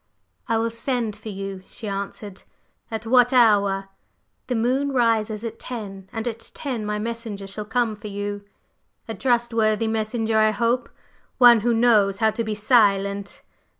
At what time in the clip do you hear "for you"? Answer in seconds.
1.15-1.61, 7.95-8.43